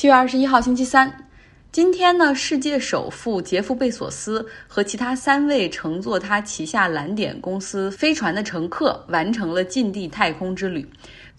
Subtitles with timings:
[0.00, 1.28] 七月二十一号，星期三。
[1.70, 10.88] 今天呢，世界首富杰夫·贝索斯和其他三位乘坐他旗下蓝点公司飞船的乘客完成了近地太空之旅。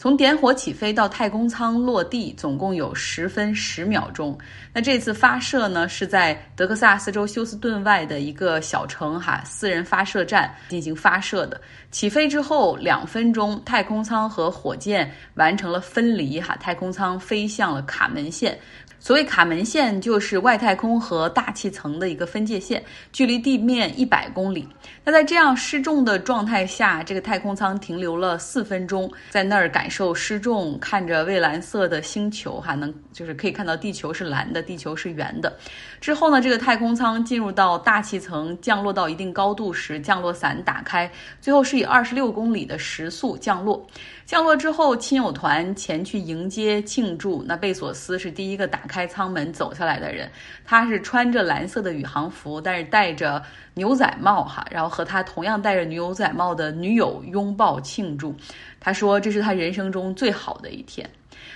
[0.02, 4.36] 从点火起飞到太空舱落地，总共有十分十秒钟。
[4.74, 11.62] 那这次发射呢，是在德克萨斯州休斯顿外的一个小城哈私人发射站进行发射的。
[11.92, 18.58] 起飞之后两分钟，太空舱和火箭完成了分离哈，太空舱飞向了卡门线。
[19.04, 24.70] 所谓卡门线，就是外太空和大气层的一个分界线，距离地面一百公里。
[25.04, 35.52] 那在这样失重的状态下，这个太空舱停留了四分钟，在那儿感受失重，看着蔚蓝色的星球，哈，能就是可以看到地球是蓝的，地球是圆的。
[35.99, 43.84] 之后呢，这个太空舱进入到大气层，降落到一定高度时，降落伞打开，最后是以二十六公里的时速降落。
[44.27, 47.44] 降落之后，亲友团前去迎接庆祝。
[47.48, 50.30] 那贝索斯是第一个打开舱门走下来的人，
[50.66, 53.41] 他是穿着蓝色的宇航服，但是戴着
[53.76, 58.35] 牛仔帽哈，然后和他同样戴着牛仔帽的女友拥抱庆祝。
[58.82, 61.10] 他说这是他人生中最好的一天。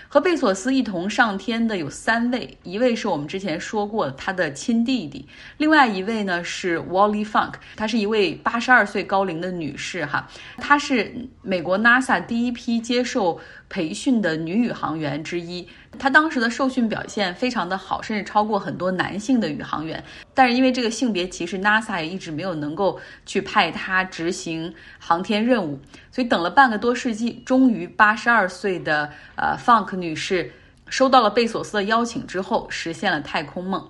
[0.08, 10.26] 和贝索斯一同上天的有三位，一位是我们之前说过他的亲弟弟，另外一位呢是 Wally Funk，她是一位八十二岁高龄的女士哈，
[10.58, 13.40] 她是美国 NASA 第一批接受。
[13.76, 15.68] 培训的女宇航员之一，
[16.00, 20.02] 她当时的受训表现非常的好，甚至超过很多男性的宇航员。
[20.34, 25.78] 但是因为这个性别歧视，NASA 也一直没有能够去派她执行航天任务。
[26.10, 30.54] 所以等了半个多世纪，终于八十二岁的呃 Funk 女士
[30.88, 33.86] 收到了贝索斯的邀请之后，实现了太空梦。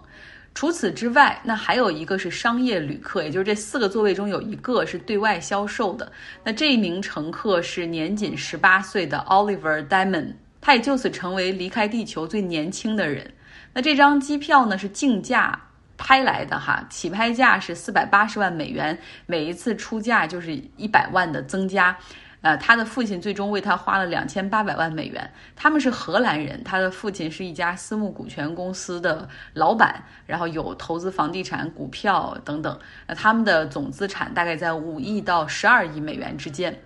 [0.56, 6.10] 除此之外，那还有一个是商业旅客，也就是这四个座位中有一个是对外销售的。
[6.46, 13.30] 那这一名乘客是年仅十八岁的 Oliver Diamond，他也就此成为离开地球最年轻的人。
[13.74, 15.62] 那这张机票呢是竞价
[15.98, 21.98] 拍来的哈，起拍价是四百八十万美元，每一次出价就是一百万的增加。
[22.46, 25.28] 呃，他的父亲最终为他花了两千八百万美元。
[25.56, 32.78] 他们是荷兰人，他的父亲是一家私募股权公司的老板，然后有投资房地产、股票等等。
[33.08, 36.80] 那他们的总资产大概在五亿到十二亿美元之间，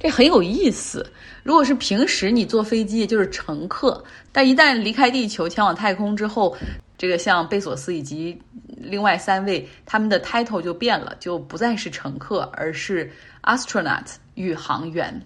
[0.00, 1.08] 这很有意思。
[1.44, 4.02] 如果是平时你坐飞机就是乘客，
[4.32, 6.56] 但一旦离开地球前往太空之后，
[6.98, 8.36] 这个像贝索斯以及
[8.76, 13.08] 另外三位，他们的 title 就变了，就不再是乘客，而是
[13.44, 15.20] astronaut 宇航员。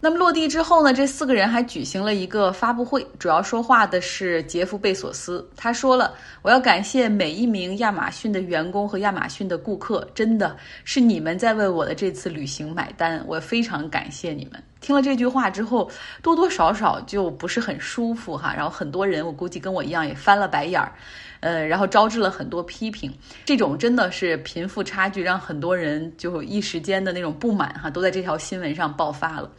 [0.00, 5.48] 那么落地之后呢，这四个人还举行了一个发布会，主要说话的是杰夫贝索斯。
[5.56, 10.54] 他说了：“我要感谢每一名亚马逊的员工和亚马逊的顾客，真的
[10.84, 15.90] 是你们在为我的这次旅行买单，我非常感谢你们。”听了这句话之后，
[16.20, 18.52] 多多少少就不是很舒服哈。
[18.54, 20.92] 然后很多人，我估计跟我一样也翻了白眼儿，
[21.44, 23.12] 呃，然后招致了很多批评。
[23.44, 29.50] 这种真的是贫富差距，让很多人就一时间的那种不满哈，都在这条新闻上爆发了。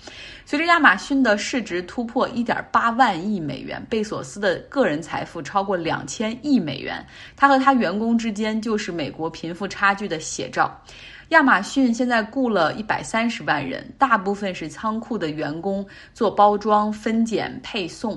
[0.47, 10.75] 随着亚马逊的市值突破一点八万亿美元，贝索斯的个人财富超过两千亿美元，他和他员工之间就是美国贫富差距的写照。
[11.29, 18.16] 亚马逊现在雇了一百三十万人，大部分是仓库的员工，做包装、分拣、配送。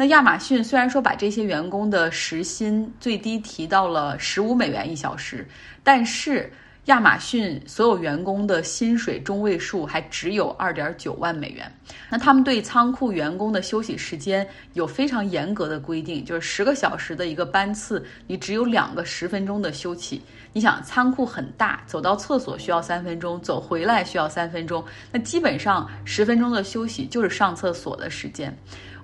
[0.00, 5.46] 那亚马逊虽然说把这些员工的时薪最低提到了十五美元一小时，
[5.84, 6.50] 但是。
[6.86, 11.70] 亚马逊所有员工的薪水中位数还只有二点九万美元。
[12.08, 20.22] 那他们对仓库员工的休息时间有非常严格的规定，就是十个小时的一个班次，你只有两个十分钟的休息。
[20.54, 24.82] 你想，仓库很大，走到厕所需要三分钟，走回来需要三分钟，
[25.12, 28.52] 那基本上十分钟的休息就是上厕所的时间。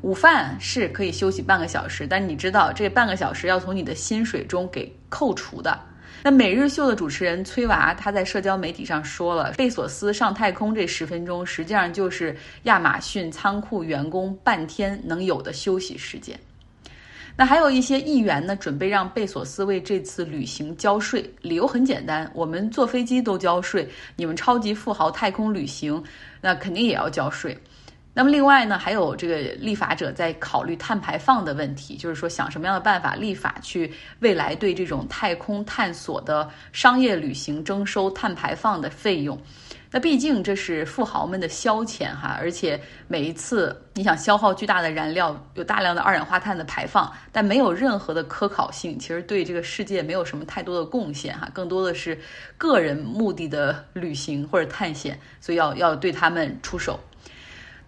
[0.03, 5.79] 午饭是可以休息半个小时，但你知道这半个小时要从你的薪水中给扣除的。
[6.23, 16.39] 那每日秀的主持人崔娃，他在社交媒体上说了，贝索斯上太空这十分钟，实际上就是亚马逊仓库员工半天能有的休息时间。
[17.37, 26.03] 那还有一些议员呢，准备让贝索斯为这次旅行交税，理由很简单，我们坐飞机都交税，你们超级富豪太空旅行，
[26.41, 27.57] 那肯定也要交税。
[28.19, 39.39] 那么另外呢，还有这个立法者在考虑碳排放的问题，就是说想什么样的办法立法去未来对这种太空探索的商业旅行征收碳排放的费用。
[39.91, 52.19] 那毕竟这是富豪们的消遣哈，而且每一次你想消耗巨大的燃料，有大量的二氧化碳的排放，但没有任何的科考性，其实对这个世界没有什么太多的贡献哈，更多的是
[52.57, 56.99] 个人目的的旅行或者探险，所以要要对他们出手。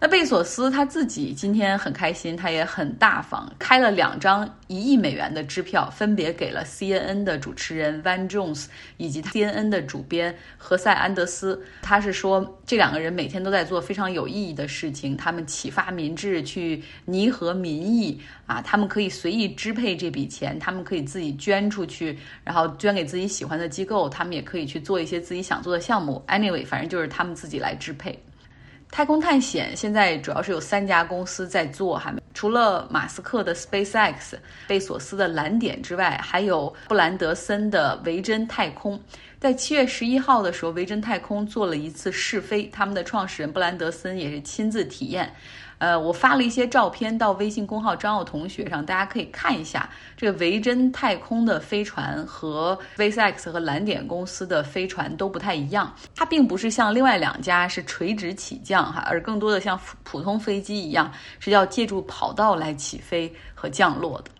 [0.01, 11.61] 那贝索斯他自己今天很开心，他也很大方，开了两张一亿美元的支票，分别给了 CNN 的主持人 Van Jones 以及 CNN 的主编何塞安德斯。
[11.81, 26.23] 他是说，这两个人每天都在做非常有意义的事情，他们启发民智，去弥合民意啊，他们可以随意支配这笔钱，他们可以自己捐出去，然后捐给自己喜欢的机构，他们也可以去做一些自己想做的项目。
[26.29, 28.17] Anyway，反正就是他们自己来支配。
[28.91, 34.33] 太空探险现在主要是有三家公司在做，哈，除了马斯克的 SpaceX、
[34.67, 38.99] 贝索斯的蓝点之外，还有布兰德森的维珍太空。
[39.39, 45.33] 在七月十一号的时候，维珍太空做了一次试飞，他们的创始人布兰德森也是亲自体验。
[45.77, 61.09] 呃，我发了一些照片到微信公号张奥同学上，大家可以看一下这个维珍太空的飞船和 SpaceX 和蓝点公司的飞船都不太一样，它并不是像另外两家是垂直起降哈，而更多的像普通飞机一样
[61.39, 64.31] 是要借助跑道来起飞和降落的。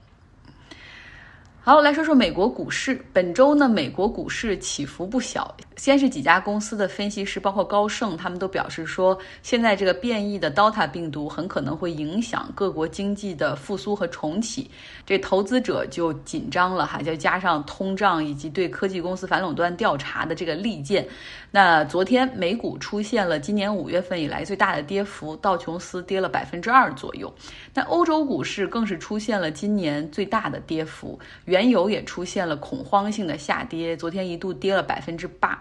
[1.61, 3.00] 好，来说说美国股市。
[3.13, 5.56] 本周呢，美国股市起伏不小。
[5.80, 14.70] 先是几家公司的分析师，包括高盛，他们都表示说，现在这个变异的 Delta 病毒很可能会影响各国经济的复苏和重启。
[15.06, 21.08] 这投资者就紧张了哈，再加上通胀以及对科技公司反垄断调查的这个利剑。
[21.50, 27.34] 那昨天美股出现了今年五月份以来最大的跌幅，道琼斯跌了百分之二左右。
[27.74, 35.58] 那欧洲股市更是出现了今年最大的跌幅，原油也出现了恐慌性的下跌，昨天一度跌了百分之八。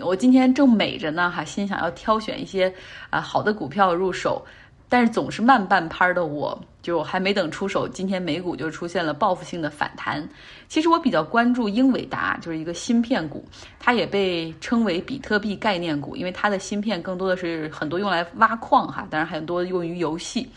[0.00, 2.72] 我今天正美着呢，哈，心想要挑选一些
[3.10, 4.44] 啊好的股票入手，
[4.88, 10.26] 但是总是慢半拍的，我就还没等出手，今天美股就出现了报复性的反弹。
[10.68, 13.44] 其实我比较关注英伟达，就是一个芯片股，
[13.78, 20.48] 它也被称为比特币概念股，因为它的芯片更多的是很多用来挖矿哈，当然很多用于游戏。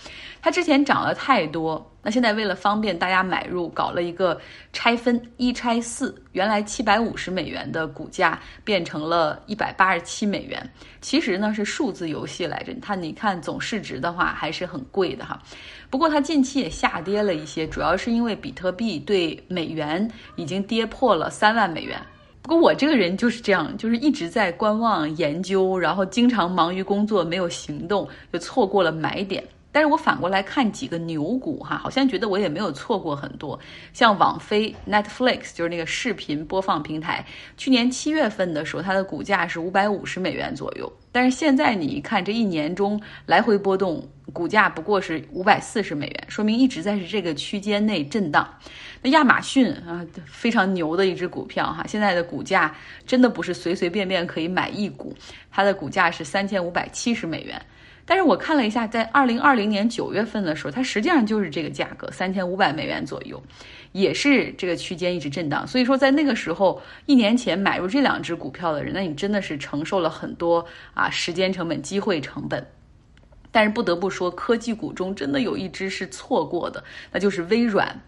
[0.46, 1.84] 它之前涨了太多。
[2.04, 4.40] 那现在为了方便大家买入，搞了一个
[4.72, 10.64] 拆分一拆四，原来七百五十美元的股价变成了一百八十七美元。
[11.02, 15.42] 其实呢是数字游戏来着，它你看总市值的话还是很贵的哈。
[15.90, 22.00] 不过它近期也下跌了一些，主要是因为比特币对美元已经跌破了三万美元。
[22.44, 29.44] 不过我这个人就是这样，就是一直在观望研究，然后经常忙于工作没有行动，就错过了买点。
[29.76, 33.60] 但是我反过来看几个牛股哈，好像觉得我也没有错过很多。
[33.92, 37.26] 像网飞 Netflix 就是那个视频播放平台，
[37.58, 40.90] 去年七月份的时候，它的股价是五百五十美元左右。
[41.12, 44.02] 但是现在你一看，这一年中来回波动，
[44.32, 48.48] 股价不过是五百四十美元，说明一直在是这个区间内震荡。
[49.02, 52.74] 那亚马逊啊，非常牛的一只股票哈，现在的股价
[53.06, 55.14] 真的不是随随便便可以买一股，
[55.52, 57.62] 它的股价是三千五百七十美元。
[58.08, 63.42] 但是我看了一下，在二零二零年九月份的时候，它实际上就是这个价格，三千五百美元左右，
[63.94, 65.66] 也是这个区间一直震荡。
[65.66, 70.64] 所以说，在那个时候，一年前买入这两只股票的人，那你真的是承受了很多
[70.94, 72.66] 啊时间成本、机会成本。
[73.52, 78.00] 但是不得不说，科技股中真的有一只是错过的，那就是微软。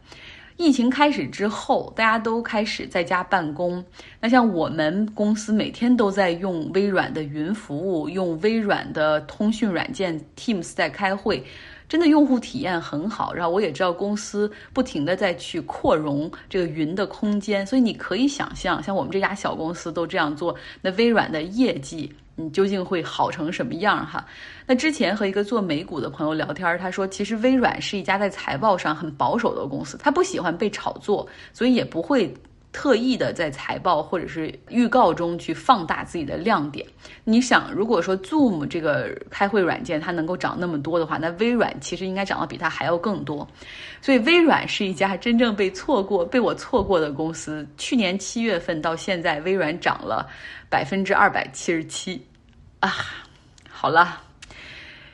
[0.58, 3.84] 疫情开始之后，大家都开始在家办公。
[4.20, 11.44] 那像我们公司每天都在用微软的云服务，用微软的通讯软件 Teams 在开会，
[11.88, 13.32] 真的用户体验很好。
[13.32, 22.12] 然后我也知道公司不停的在去扩容这个云的空间，所以你可以想象，像我们这家小公司都这样做，那微软的业绩。
[22.40, 24.24] 你究竟会好成什么样哈？
[24.68, 32.32] 那之前和一个做美股的朋友聊天，他说，其实微软是一家在财报上很保守的公司，他不喜欢被炒作，所以也不会
[32.78, 36.86] 特意的在财报或者是预告中去放大自己的亮点。
[37.24, 43.48] 你想，如果说 Zoom 这个开会软件它能够涨那么多的话，那微软其实应该涨得比它还要更多。
[44.00, 47.68] 所以微软是一家真正被错过、被我错过的公司。
[47.78, 50.30] 去年七月份到现在，微软涨了。
[50.70, 52.22] 百分之二百七十七，
[52.82, 52.94] 啊，
[53.70, 54.22] 好了，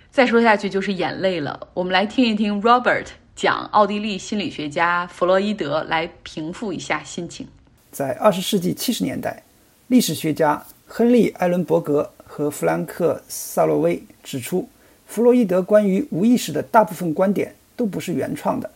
[0.09, 1.67] 再说下去就是眼泪了。
[1.73, 3.05] 我们来听一听 Robert
[3.35, 7.47] 讲奥地利心理学家弗洛伊德来平复一下心情。
[7.91, 9.43] 在二十世纪七十年代，
[9.87, 14.67] 历史学家亨利·艾伦伯格和弗兰克·萨洛威指出，
[15.07, 18.69] 弗洛伊德关于无意识的大部分观点都不是原创的，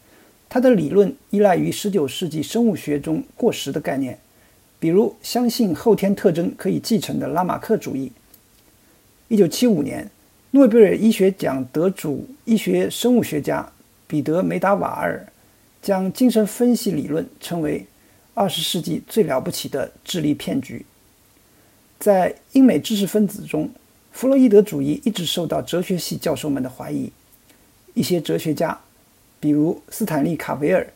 [0.49, 4.17] 他的理论依赖于十九世纪生物学中过时的概念。
[4.79, 8.11] 比如，相信后天特征可以继承的拉马克主义。
[9.27, 10.09] 一九七五年，
[10.51, 13.67] 诺贝尔医学奖得主、医学生物学家
[14.07, 15.27] 彼得·梅达瓦尔
[15.81, 17.85] 将精神分析理论称为
[18.33, 20.85] 二十世纪最了不起的智力骗局。
[21.99, 23.69] 在英美知识分子中，
[24.11, 27.11] 弗洛伊德主义一直受到哲学系教授们的怀疑。
[27.93, 28.79] 一些哲学家，
[29.39, 30.87] 比如斯坦利·卡维尔，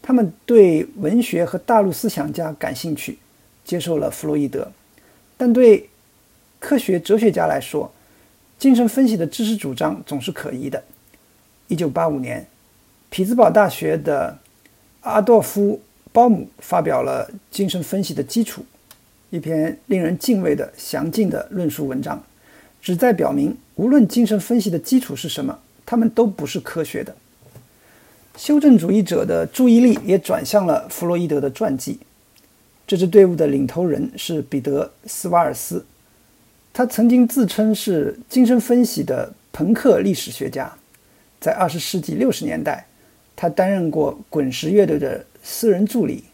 [0.00, 3.18] 他们对文学和大陆思想家感兴趣，
[3.64, 4.72] 接受了弗洛伊德。
[5.36, 5.88] 但对
[6.58, 7.92] 科学哲学家来说，
[8.58, 10.82] 精神分析的知识主张总是可疑的。
[11.68, 12.46] 1985年，
[13.16, 14.38] 匹兹堡大学的
[15.00, 15.72] 阿多夫·
[16.12, 18.60] 鲍姆发表了《精神分析的基础》
[19.34, 22.22] 一篇令人敬畏的详尽的论述文章。
[22.82, 27.16] 旨在表明，无论精神分析的基础是什么，他们都不是科学的。
[28.36, 31.98] 修正主义者的注意力也转向了弗洛伊德的传记。
[32.86, 35.82] 这支队伍的领头人是彼得·斯瓦尔斯，
[36.74, 40.70] 他曾经自称是精神分析的朋克历史学家。
[41.40, 42.85] 在二十世纪六十年代，
[43.36, 46.24] 他担任过滚石乐队的私人助理。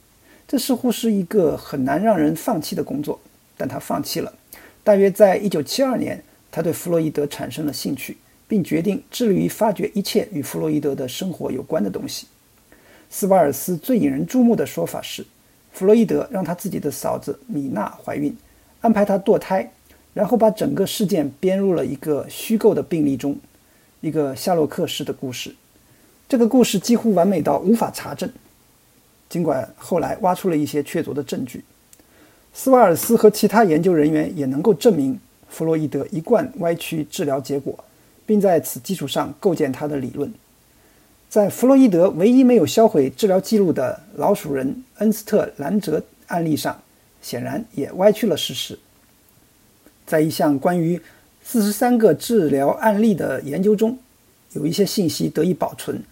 [0.49, 3.21] 这似乎是一个很难让人放弃的工作，
[3.57, 4.33] 但他放弃了。
[4.83, 6.23] 大约在一九七二年。
[6.55, 8.15] 他对弗洛伊德产生了兴趣，
[8.47, 12.27] 并决定致力于发掘一切与弗洛伊德的生活有关的东西。
[13.09, 15.25] 斯瓦尔斯最引人注目的说法是，
[15.73, 18.37] 弗洛伊德让他自己的嫂子米娜怀孕，
[18.83, 19.73] 安排她堕胎，
[20.13, 23.35] 然后把整个事件编入了一个虚构的病例中，
[24.03, 25.55] 一个夏洛克式的故事。
[26.33, 28.27] 这个故事几乎完美到无法查证，
[29.29, 31.63] 尽管后来挖出了一些确凿的证据。
[32.55, 35.21] 斯瓦尔斯和其他研究人员也能够证明。
[35.51, 37.79] 弗洛伊德一贯歪曲治疗结果，
[38.25, 40.33] 并在此基础上构建他的理论。
[41.29, 46.81] 在弗洛伊德唯一没有销毁治疗记录的老鼠人恩斯特·兰泽案例上，
[47.21, 48.79] 显然也歪曲了事实。
[50.07, 50.99] 在一项关于
[51.45, 53.99] 四十三个治疗案例的研究中，
[54.55, 56.03] 有一些信息得以保存。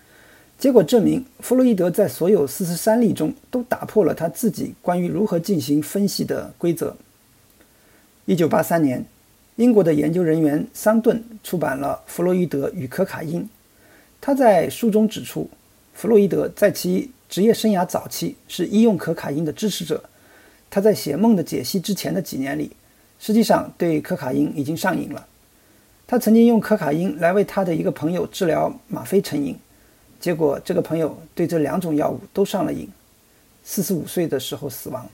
[0.61, 6.95] 结果证明，弗洛伊德在所有四十三例中都打破了他自己关于如何进行分析的规则。
[8.27, 9.05] 一九八三年。
[9.57, 13.43] 英国的研究人员桑顿出版了《弗洛伊德与可卡因》。
[14.19, 15.51] 他在书中指出，
[15.93, 20.03] 弗洛伊德在其职业生涯早期是医用可卡因的支持者。
[20.71, 22.71] 他在写《梦的解析》之前的几年里，
[23.19, 25.27] 实际上对可卡因已经上瘾了。
[26.07, 29.55] 他曾经用可卡因来为他的一个朋友治疗吗啡成瘾，
[30.21, 32.89] 结果这个朋友对这两种药物都上了瘾，
[33.65, 35.09] 四十五岁的时候死亡。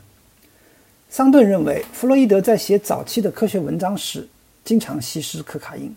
[1.09, 4.27] 桑顿认为，弗洛伊德在写早期的科学文章时。
[4.65, 5.95] 经常吸食可卡因，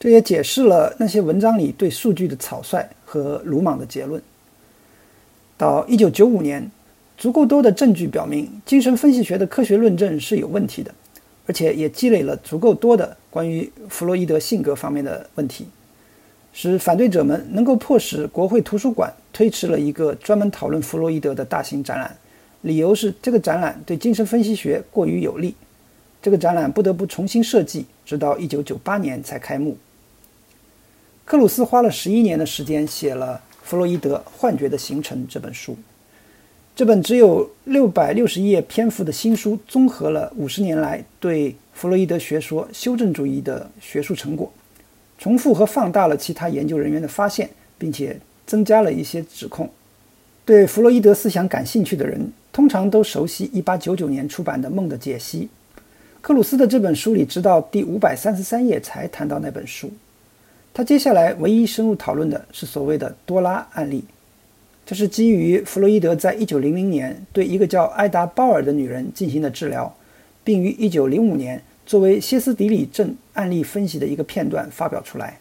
[0.00, 4.22] 这也解释了那些文章里对数据的草率和鲁莽的结论。
[5.58, 6.70] 到一九九五年，
[7.18, 10.94] 足够多的证据表明精神分析学的科学论证是有问题的，
[11.46, 15.68] 而且也积累了足够多的关于弗洛伊德性格方面的问题，
[16.56, 22.16] 使反对者们能够迫使国会图书馆推迟了一个专门讨论弗洛伊德的大型展览，
[22.62, 25.52] 理由是这个展览对精神分析学过于有利。
[26.22, 29.76] 这个展览不得不重新设计，直到1998年才开幕。
[31.24, 35.76] 克鲁斯花了十一年的时间写了《弗洛伊德幻觉的形成》这本书。
[36.76, 44.52] 这本只有六百六十页篇幅的新书，综合了五十年来对弗洛伊德学说修正主义的学术成果，
[45.18, 49.68] 重复和放大了其他研究人员的发现，并且增加了一些指控。
[50.44, 55.48] 对弗洛伊德思想感兴趣的人，通常都熟悉1899年出版的《梦的解析》。
[56.20, 59.90] 克鲁斯的这本书里，直到第五百三十三页才谈到那本书。
[60.72, 64.04] 他接下来唯一深入讨论的是所谓的多拉案例，
[64.84, 69.94] 这是基于弗洛伊德在一九零零年对一个叫艾达·鲍尔的女人进行的治疗，
[70.42, 75.38] 并于一九零五年作为歇斯底里症案例分析的一个片段发表出来。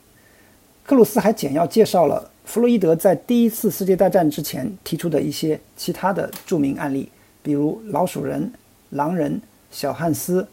[0.85, 7.09] 克鲁斯还简要介绍了弗洛伊德在第一次世界大战之前提出的一些其他的著名案例，
[7.41, 8.51] 比如老鼠人、
[8.89, 10.47] 狼人、小汉斯。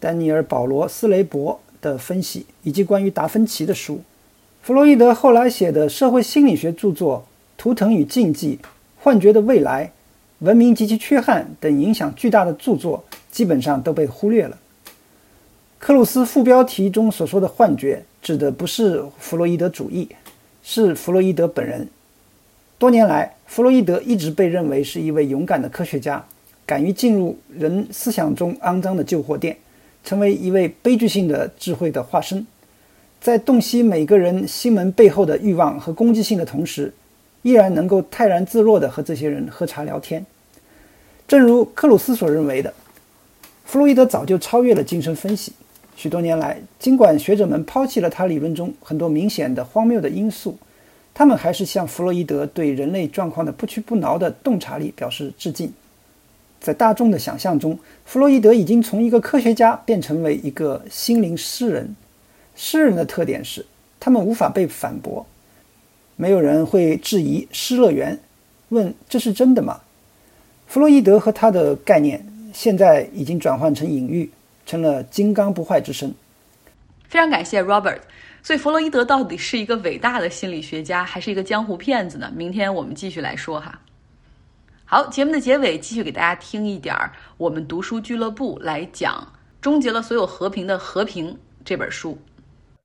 [0.00, 4.00] 丹尼尔·保罗·斯雷伯的分析，以及关于达芬奇的书，
[4.62, 7.26] 弗洛伊德后来写的社会心理学著作
[7.60, 8.56] 《图腾与禁忌》
[9.00, 9.86] 《幻觉的未来》
[10.46, 14.56] 《文明及其缺憾》等影响巨大的著作，基本上都被忽略了。
[15.78, 20.08] 克鲁斯副标题中所说的“幻觉”，指的不是弗洛伊德主义，
[20.62, 21.88] 是弗洛伊德本人。
[22.78, 26.24] 多年来，弗洛伊德一直被认为是一位勇敢的科学家，
[26.66, 29.56] 敢于进入人思想中肮脏的旧货店。
[30.04, 32.46] 成为一位悲剧性的智慧的化身，
[33.20, 36.92] 在洞悉每个人心门背后的欲望和攻击性的同时，
[37.42, 40.24] 依然能够泰然自若地和这些人喝茶聊天。
[41.26, 42.72] 正如克鲁斯所认为的，
[43.64, 45.52] 弗洛伊德早就超越了精神分析。
[45.98, 50.56] 许多年来，尽管学者们抛弃了他理论中很多明显的荒谬的因素，
[51.12, 55.72] 他们还是向弗洛伊德对人类状况的不屈不挠的洞察力表示致敬。
[56.60, 61.96] 在大众的想象中，弗洛伊德已经从一个科学家变成为一个心灵诗人。
[62.54, 63.66] 诗人的特点是，
[63.98, 65.26] 他们无法被反驳，
[66.14, 68.16] 没有人会质疑失乐园，
[68.68, 69.80] 问这是真的吗？
[70.68, 74.30] 弗洛伊德和他的概念现在已经转换成隐喻，
[74.68, 76.14] 成了金刚不坏之身。
[77.08, 78.02] 非常感谢 Robert。
[78.42, 82.30] 所以弗洛伊德到底是一个伟大的心理学家，还是一个江湖骗子呢？
[82.34, 83.80] 明天我们继续来说哈。
[84.84, 89.14] 好，节目的结尾继续给大家听一点儿我们读书俱乐部来讲
[89.60, 91.34] 《终结了所有和平的和平》
[91.64, 92.18] 这本书。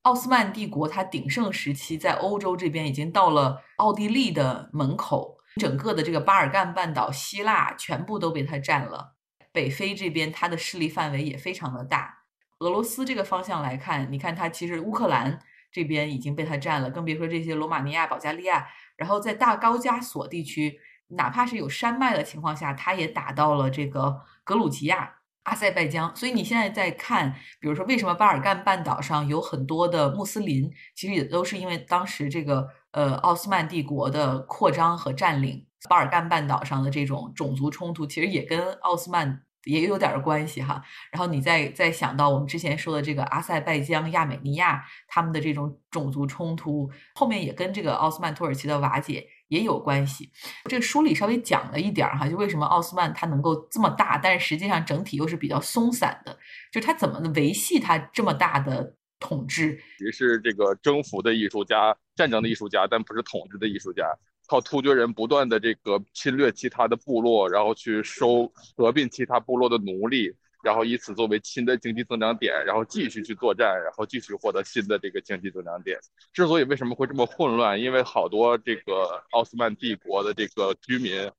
[0.01, 9.12] 奥斯曼帝国它鼎盛时期在欧洲这边已经到了奥地利的门口，整个的这个巴尔干半岛、希腊全部都被它占了。
[9.53, 12.23] 北非这边它的势力范围也非常的大。
[12.59, 15.39] 俄罗斯这个方向来看，你看它其实乌克兰
[15.71, 18.67] 这边已经被它占了，更别说这些罗马尼亚、保加利亚，
[18.97, 20.79] 然后在大高加索地区。
[21.09, 26.15] 哪怕是有山脉的情况下，它也打到了这个格鲁吉亚、阿塞拜疆。
[26.15, 40.83] 所以你现在在看，比如说为什么巴尔干半岛上有很多的穆斯林，其实也都是因为当时这个呃奥斯曼帝国的扩张和占领巴尔干半岛上的这种种族冲突，其实也跟奥斯曼也有点关系哈。
[41.11, 49.27] 然后你再再想到我们之前说的这个阿塞拜疆、亚美尼亚他们的这种种族冲突，后面也跟这个奥斯曼土耳其的瓦解。
[49.49, 50.31] 也有关系。
[50.67, 56.35] 这个书里稍微讲了一点儿哈，就为什么奥斯曼它能够这么大，但是实际上整体又是比较松散的，
[56.71, 59.79] 就它怎么维系它这么大的统治？
[60.03, 64.07] 也是这个征服的艺术家、战争的艺术家，但不是统治的艺术家，
[64.53, 68.45] 靠突厥人不断的这个侵略其他的部落，然后去收
[68.77, 70.31] 合并其他部落的奴隶。
[70.63, 75.99] 然后以此作为新的经济增长点，然后继续去作战，然后继续获得新的这个经济增长点。
[76.31, 81.31] 之所以为什么会这么混乱，因为好多这个奥斯曼帝国的这个居民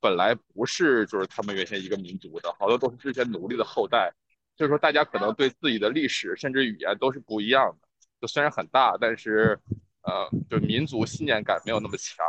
[0.00, 4.12] 本来不是就是他们原先一个民族的，好多都是之前奴隶的后代，
[4.56, 7.88] 所以说大家可能对自己的历史甚至语言都是不一样的。
[8.20, 9.58] 就虽然很大，但是
[10.02, 12.24] 呃，就民族信念感没有那么强，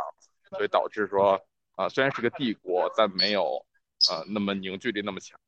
[0.52, 1.40] 所以导致说
[1.74, 3.42] 啊，虽然是个帝国，但没有
[4.10, 5.38] 呃那么凝聚力那么强。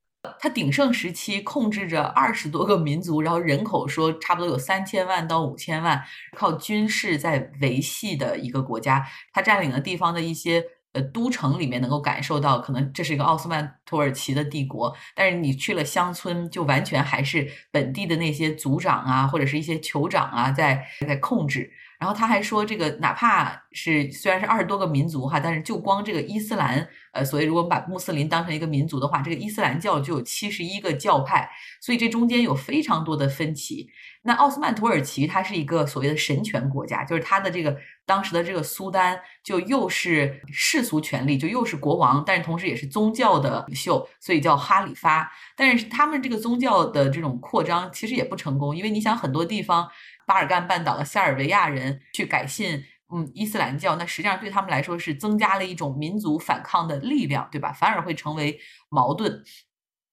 [0.41, 6.03] 它鼎盛时期控制着二十多个民族，然后人口说差不多有三千万到五千万，
[6.35, 9.07] 靠军事在维系的一个国家。
[9.35, 14.97] 它占领的地方的一些呃都城里面，能够感受到可能这是一个奥斯曼土耳其的帝国。
[15.15, 21.71] 但是你去了乡村，就完全还是本地的那些族长啊，或者是一些酋长啊，在在控制。
[22.05, 31.49] 然后他还说，这个哪怕是虽然是二十多个民族哈，但是就光这个伊斯兰，呃，所以如果我们把穆斯林当成一个民族的话，这个伊斯兰教就有七十一个教派，
[31.81, 33.89] 所以这中间有非常多的分歧。
[34.27, 45.31] 那奥斯曼土耳其它是一个所谓的神权国家，就是它的这个当时的这个苏丹就又是世俗权力，就又是国王，但是同时也是宗教的领袖，所以叫哈里发。
[45.57, 49.89] 但是他们这个宗教的这种扩张其实也不成功，因为你想很多地方。
[50.27, 57.73] 巴尔干半岛的塞尔维亚人去改信嗯伊斯兰教，那实际上对他们来说是增加了一种民族反抗的力量，对吧？
[57.73, 58.59] 反而会成为
[58.89, 59.43] 矛盾。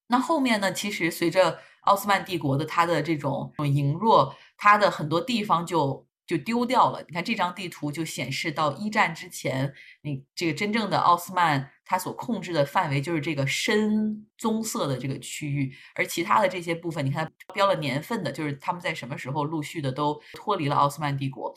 [0.08, 0.72] 那后面呢？
[0.72, 6.06] 其实随着奥斯曼帝国的它的这种羸弱，它的很多地方就。
[6.24, 7.04] 就丢掉了。
[7.08, 21.54] 你看这张地图就显示到一战之前，你这个真正的奥斯曼它所控制的范围就是这个深棕色的这个区域，而其他的这些部分，你看标了年份的，就是他们在什么时候陆续的都脱离了奥斯曼帝国。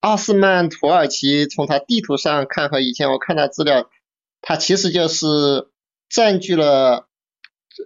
[0.00, 3.88] 奥斯曼土耳其从它地图上看和以前我看到资料，
[4.42, 5.70] 它其实就是
[6.10, 7.08] 占据了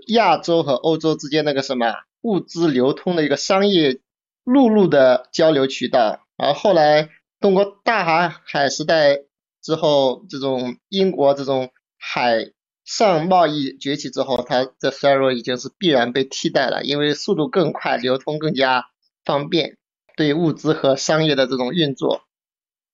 [0.09, 4.01] 亚洲和欧洲之间那个什么物资流通的一个商业。
[4.45, 9.21] 陆路的交流渠道，而后来通过大航海时代
[9.63, 11.71] 之后，这种英国这种
[12.05, 12.51] 海
[12.85, 18.87] 上贸易崛起之后，它的衰弱已经是必然被替代了，因为速度更快，流通更加
[19.25, 19.79] 方便，
[20.17, 22.23] 对物资和商业的这种运作，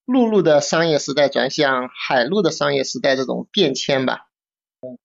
[0.04, 4.26] 陆路的商业时代转向海路的商业时代这种变迁吧，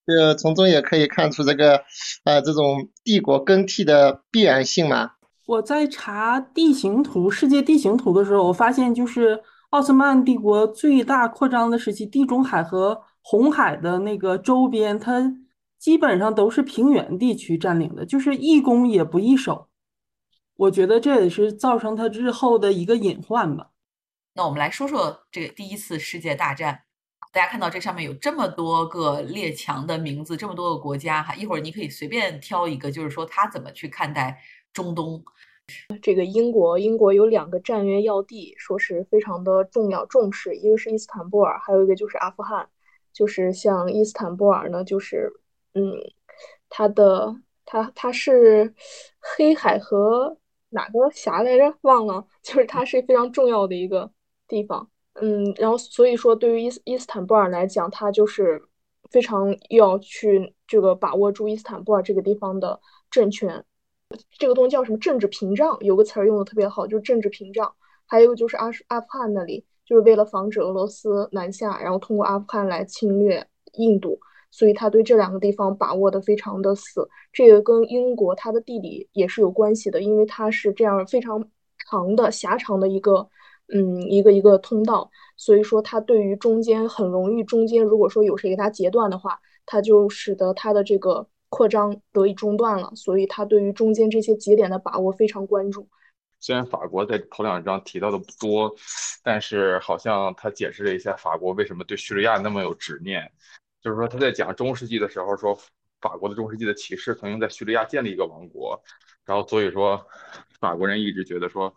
[0.05, 1.83] 这从中也可以看出这个
[2.25, 5.11] 呃这种帝国更替的必然性嘛。
[5.45, 15.36] 我在查地形图、世界地形图的时候，我发现就是奥斯曼帝国最大扩张的时期，地中海和红海的那个周边，它
[15.79, 19.69] 基本上都是平原地区占领的，就是易攻也不易守。
[20.55, 23.71] 我觉得这也是造成它日后的一个隐患吧。
[24.36, 26.83] 那我们来说说这个第一次世界大战，
[27.31, 34.39] 大家看到这上面有这么多个列强的名字，这么多个国家哈，一会儿你可以随便挑一个，就是说他怎么去看待。
[34.73, 35.23] 中东，
[36.01, 42.67] 这个英国，英国有两个战略要地，说是非常的重要重视，一个是伊斯坦布尔，还有一个就是阿富汗。
[43.13, 45.32] 就是像伊斯坦布尔呢，就是
[45.73, 45.93] 嗯，
[46.69, 48.73] 它的它它是
[49.19, 50.38] 黑海和
[50.69, 51.73] 哪个峡来着？
[51.82, 54.12] 忘了，就是它是非常重要的一个
[54.47, 54.89] 地方。
[55.13, 58.62] 嗯，然后所以说，对于伊斯伊斯坦布尔来讲，它就是
[59.12, 63.63] 非常要去这个把握住伊斯坦布尔这个地方的政权。
[64.38, 64.97] 这个东西叫什么？
[64.97, 67.73] 政治屏障，有个词儿用的特别好，就是政治屏障。
[68.06, 74.19] 还有就是阿阿富汗那里，就是为了防止俄罗斯南下，然后通过阿富汗来侵略印度，
[74.52, 77.08] 所以他对这两个地方把握的非常的死。
[77.32, 81.43] 这个跟英国它的地理也是有关系的，因为它是这样非常
[81.89, 83.30] 长的狭长的一个。
[83.74, 92.91] 嗯，一个一个通道，所以说它对于中间很容易，中间如果说有谁给它截断的话，它就使得它的这个扩张得以中断了。
[92.93, 95.88] 所以它对于中间这些节点的把握非常关注。
[96.43, 98.75] 虽然法国在头两章提到的不多，
[99.23, 103.32] 但是好像他解释了一下法国为什么对叙利亚那么有执念，
[103.82, 105.58] 就是说他在讲中世纪的时候说，
[106.01, 108.84] 法国的中世纪的骑士曾经在叙利亚建立一个王国，
[109.23, 110.06] 然后所以说
[110.60, 111.73] 法国人一直觉得说。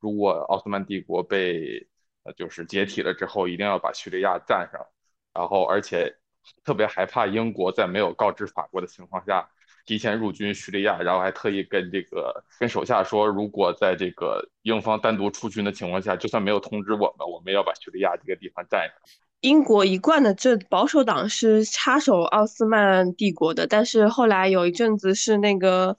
[0.00, 1.88] 如果奥斯曼帝国被
[2.24, 4.86] 呃就是解体了之后，一定要把叙利亚占上，
[5.32, 6.14] 然后而且
[6.62, 9.48] 特别害怕英国在没有告知法国的情况下
[9.86, 18.92] 提前入军叙利亚，然后还特意跟这个跟手下说，如果在这个英方单独出军的情况下，就算没有通知我们，我们要把叙利亚这个地方占上。
[19.40, 25.96] 英国一贯的这保守党是插手奥斯曼帝国的，但是后来有一阵子是那个。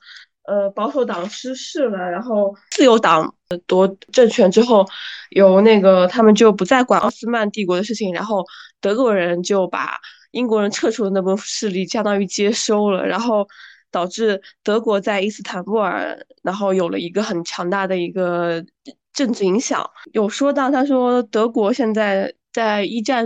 [0.48, 3.34] 呃，保守党失势了，然后自由党
[3.66, 4.86] 夺政权之后，
[5.32, 8.46] 由那个他们就不再管奥斯曼帝国的事情，然后
[8.80, 9.98] 德国人就把
[10.30, 13.48] 英国人撤出的那部分势力相当于接收了，然后
[13.96, 18.62] 导致德国在伊斯坦布尔，然后有了一个很强大的一个
[19.14, 19.90] 政治影响。
[20.12, 23.26] 有说到，他说德国现在在一战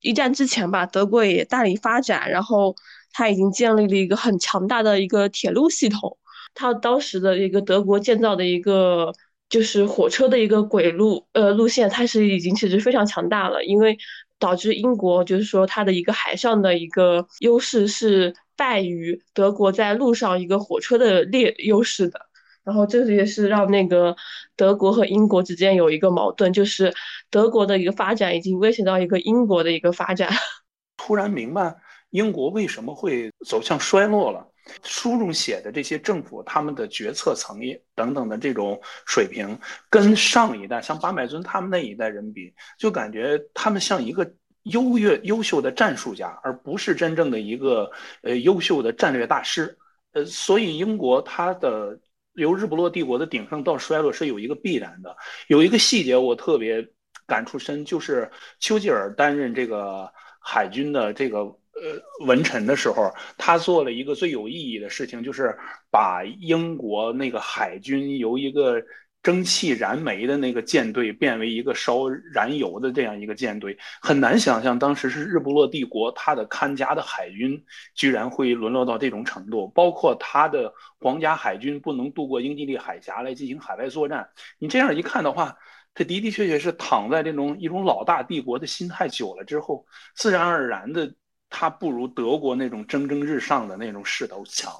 [0.00, 2.76] 一战之前吧，德国也大力发展，然后
[3.12, 6.16] 他已经建立了一个很强大的一个铁路系统。
[6.54, 9.12] 他当时的一个德国建造的一个
[9.48, 13.98] 就是火车的一个轨路呃路线，它是已经其实非常强大了，因为
[14.38, 22.20] 导致英国就是说它的一个海上的一个优势是败于德国在路上一个火车的劣优势的。
[22.62, 24.16] 然后这个也是让那个
[24.56, 26.94] 德国和英国之间有一个矛盾，就是
[27.28, 30.30] 德国的一个发展已经威胁到一个英国的一个发展。
[30.96, 31.76] 突然明白
[32.08, 34.48] 英国为什么会走向衰落了。
[34.82, 39.58] 书中写的这些政府，他们的决策层面等等的这种水平，
[39.90, 44.30] 跟上一代像巴麦尊他们那一代人比，就感觉他们像一个
[44.62, 47.90] 优越优秀的战术家，而不是真正的一个
[48.22, 49.76] 呃优秀的战略大师。
[50.12, 51.98] 呃，所以英国它的
[52.32, 55.14] 由日不落帝国的鼎盛到衰落是有一个必然的。
[55.48, 56.82] 有一个细节我特别
[57.26, 61.54] 感触深，就是丘吉尔担任这个海军的这个。
[61.82, 65.56] 呃，文臣的时候，他做了一个最有意义的事情，就是
[65.90, 68.80] 把英国那个海军由一个
[69.22, 73.76] 蒸汽燃煤的那个舰队变为一个烧燃油的这样一个舰队。
[74.00, 77.60] 很难想象，当时是日不落帝国，他的看家的海军
[77.94, 79.66] 居然会沦落到这种程度。
[79.68, 84.28] 包括他的皇家海军不能渡过英吉利海峡来进行海外作战。
[84.60, 85.56] 你这样一看的话，
[85.92, 89.84] 他的的确确是躺在这种一种老大帝国的心态久了之后，
[90.14, 91.12] 自然而然的。
[91.56, 94.72] 它不如德国那种蒸蒸日上的那种势头强。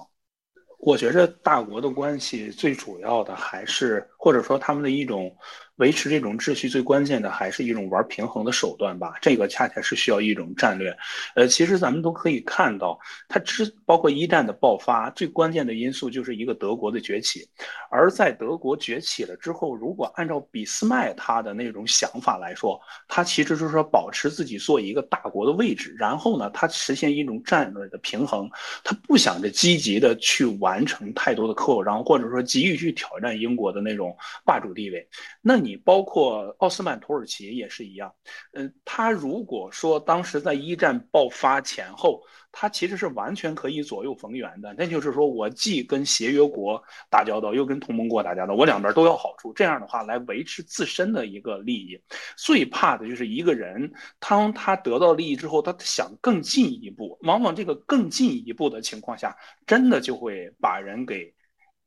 [0.81, 5.35] 我觉着大国的关系最主要的还是，或者说他们的一种。
[5.77, 10.97] 维持这种秩序最关键的还是一种玩平衡的手段吧，这个恰恰是需要一种战略。
[11.35, 17.49] 呃，其实咱们都可以看到，它之包括一战的爆发，最关键的因素就是一个德国的崛起。
[17.91, 28.49] 而在德国崛起了之后，如果按照俾斯麦他的那种想法来说，他其实就是说保持自己做一个大国的位置，然后呢，他实现一种战略的平衡，
[28.85, 35.09] 他不想着积极的去完成太多的扩张，或者说急于去挑战英国的那种霸主地位。
[35.41, 38.14] 那你包括奥斯曼土耳其也是一样，
[38.53, 42.22] 嗯，他如果说当时在一战爆发前后，
[42.53, 44.74] 他其实是完全可以左右逢源的。
[44.77, 49.53] 那就是说我既跟协约国打交道，又跟同盟国打交道，我两边都要好处。
[49.55, 51.98] 这样的话来维持自身的一个利益。
[52.37, 59.35] 最怕的就是一个人，当他得到利益之后，他想更进一步，往往这个更进一步的情况下，
[59.66, 61.35] 真的就会把人给。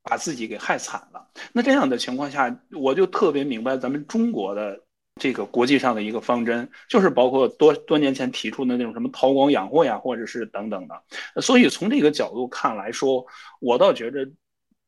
[0.08, 1.28] 把自己给害惨了。
[1.52, 4.80] 那这样的情况下，我就特别明白咱们中国的
[5.20, 11.42] 这个国际上的一个方针，就是包括多多年前提出的那种什么韬光养晦呀，或者是等等的。
[11.42, 13.24] 所以从这个角度看来说，
[13.60, 14.26] 我倒觉着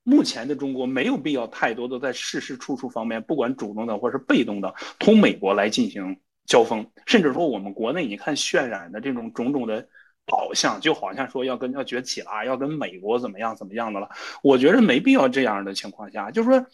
[0.02, 6.86] 目前的中国没有必要太多的在事事处处方面，不管主动的或是被动的，同美国来进行交锋。
[7.06, 9.86] 甚至说我们国内你看渲染的这种种种的
[10.26, 14.08] 好像就好像说要跟要崛起了，要跟美国怎么样怎么样的了。
[14.42, 16.66] 我觉得没必要这样的情况下，就是说，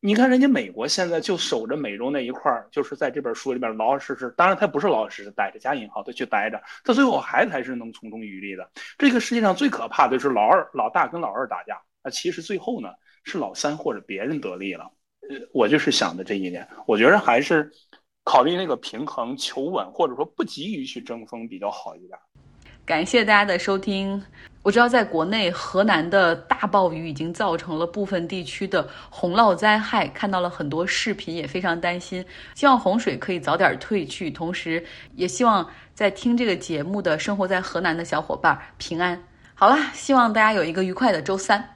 [0.00, 8.68] 你看人家美国现在就守着美洲那一块儿，就是在这本书里边老老实实，当然他不是老老实实待着加引号的去待着，他最后还才是能从中渔利的。
[8.98, 12.88] 这个世界上最可怕的是老二老大跟老二打架，那其实最后呢
[13.22, 14.90] 是老三或者别人得利了。
[15.30, 17.70] 呃，我就是想的这一点，我觉得还是
[18.24, 22.18] 考虑那个平衡求稳，或者说不急于去争锋比较好一点。
[22.86, 24.22] 感谢大家的收听。
[24.62, 32.22] 我知道，在国内河南的大暴雨已经造成了部分地区的洪涝灾害，看到了很多视频，也非常担心。
[32.54, 39.18] 希望洪水可以早点退去，同时也希望在听这个节目的生活在河南的小伙伴平安。
[39.54, 41.73] 好啦，希望大家有一个愉快的周三。